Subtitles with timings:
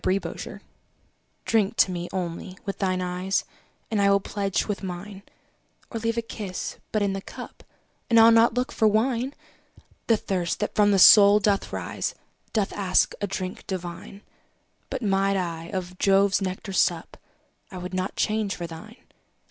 [0.03, 0.61] Y Z To Celia
[1.45, 3.45] DRINK to me, only, with thine eyes,
[3.91, 5.21] And I will pledge with mine;
[5.91, 7.63] Or leave a kiss but in the cup,
[8.09, 9.35] And I'll not look for wine.
[10.07, 12.15] The thirst that from the soul doth rise,
[12.51, 14.23] Doth ask a drink divine:
[14.89, 17.15] But might I of Jove's nectar sup,
[17.69, 18.97] I would not change for thine.